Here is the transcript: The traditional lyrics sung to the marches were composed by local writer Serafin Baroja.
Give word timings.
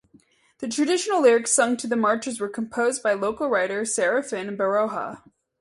The 0.57 0.67
traditional 0.67 1.21
lyrics 1.21 1.51
sung 1.51 1.77
to 1.77 1.85
the 1.85 1.95
marches 1.95 2.39
were 2.39 2.49
composed 2.49 3.03
by 3.03 3.13
local 3.13 3.49
writer 3.49 3.83
Serafin 3.85 4.55
Baroja. 4.57 5.21